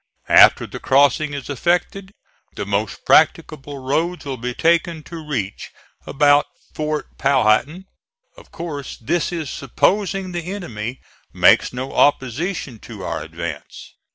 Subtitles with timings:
[0.29, 2.11] After the crossing is effected,
[2.55, 5.69] the most practicable roads will be taken to reach
[6.07, 7.85] about Fort Powhattan.
[8.35, 11.01] Of course, this is supposing the enemy
[11.31, 13.93] makes no opposition to our advance.